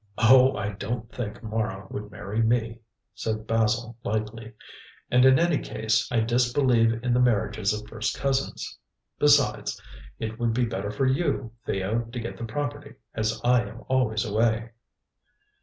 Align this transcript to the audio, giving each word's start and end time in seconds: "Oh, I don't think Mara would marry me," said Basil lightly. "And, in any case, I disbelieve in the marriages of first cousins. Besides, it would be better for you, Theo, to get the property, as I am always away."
"Oh, 0.17 0.55
I 0.57 0.69
don't 0.69 1.11
think 1.11 1.43
Mara 1.43 1.85
would 1.91 2.09
marry 2.09 2.41
me," 2.41 2.79
said 3.13 3.45
Basil 3.45 3.95
lightly. 4.03 4.53
"And, 5.11 5.25
in 5.25 5.37
any 5.37 5.59
case, 5.59 6.11
I 6.11 6.21
disbelieve 6.21 7.03
in 7.03 7.13
the 7.13 7.19
marriages 7.19 7.71
of 7.71 7.87
first 7.87 8.17
cousins. 8.17 8.79
Besides, 9.19 9.79
it 10.17 10.39
would 10.39 10.55
be 10.55 10.65
better 10.65 10.89
for 10.89 11.05
you, 11.05 11.51
Theo, 11.67 11.99
to 11.99 12.19
get 12.19 12.35
the 12.37 12.45
property, 12.45 12.95
as 13.13 13.39
I 13.43 13.61
am 13.61 13.83
always 13.89 14.25
away." 14.25 14.71